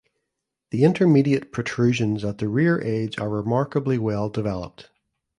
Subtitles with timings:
[0.71, 4.89] The intermediate protrusions at the rear edge are remarkably well developed.